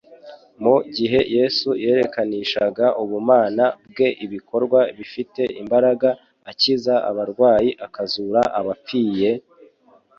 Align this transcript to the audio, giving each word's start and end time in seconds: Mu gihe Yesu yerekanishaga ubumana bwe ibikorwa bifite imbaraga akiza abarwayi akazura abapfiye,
Mu 0.63 0.75
gihe 0.95 1.19
Yesu 1.37 1.69
yerekanishaga 1.83 2.85
ubumana 3.03 3.65
bwe 3.91 4.07
ibikorwa 4.25 4.79
bifite 4.97 5.41
imbaraga 5.61 6.09
akiza 6.51 6.93
abarwayi 7.09 7.69
akazura 7.85 8.41
abapfiye, 8.59 9.31